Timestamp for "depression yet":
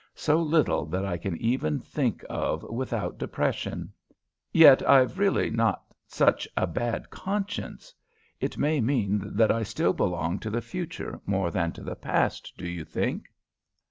3.19-4.81